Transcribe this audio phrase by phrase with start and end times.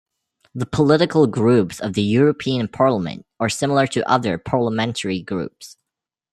[0.55, 5.77] The political groups of the European Parliament are similar to other parliamentary groups.